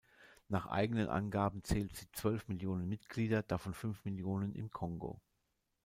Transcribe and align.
Nach 0.47 0.65
eigenen 0.65 1.09
Angaben 1.09 1.63
zählt 1.63 1.95
sie 1.95 2.09
zwölf 2.11 2.47
Millionen 2.47 2.89
Mitglieder, 2.89 3.43
davon 3.43 3.75
fünf 3.75 4.03
Millionen 4.03 4.55
im 4.55 4.71
Kongo. 4.71 5.21